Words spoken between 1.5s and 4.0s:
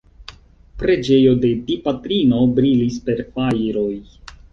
Dipatrino brilis per fajroj.